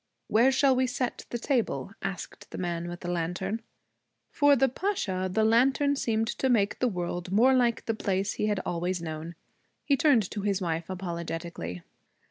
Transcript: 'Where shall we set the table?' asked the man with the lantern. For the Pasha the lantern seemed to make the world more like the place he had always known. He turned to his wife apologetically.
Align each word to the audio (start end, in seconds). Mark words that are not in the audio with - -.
'Where 0.29 0.51
shall 0.51 0.75
we 0.75 0.87
set 0.87 1.27
the 1.29 1.37
table?' 1.37 1.91
asked 2.01 2.49
the 2.49 2.57
man 2.57 2.87
with 2.87 3.01
the 3.01 3.07
lantern. 3.11 3.61
For 4.31 4.55
the 4.55 4.67
Pasha 4.67 5.29
the 5.31 5.43
lantern 5.43 5.95
seemed 5.95 6.27
to 6.39 6.49
make 6.49 6.79
the 6.79 6.87
world 6.87 7.31
more 7.31 7.53
like 7.53 7.85
the 7.85 7.93
place 7.93 8.33
he 8.33 8.47
had 8.47 8.61
always 8.65 8.99
known. 8.99 9.35
He 9.85 9.95
turned 9.95 10.27
to 10.31 10.41
his 10.41 10.59
wife 10.59 10.89
apologetically. 10.89 11.83